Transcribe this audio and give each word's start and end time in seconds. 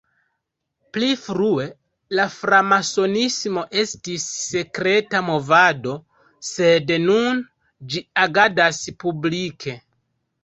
Pli 0.95 1.07
frue 1.23 1.65
la 2.19 2.23
framasonismo 2.35 3.65
estis 3.83 4.25
sekreta 4.45 5.21
movado, 5.27 5.93
sed 6.49 6.89
nun 7.03 7.43
ĝi 7.93 8.01
agadas 8.25 8.81
publike. 9.05 9.77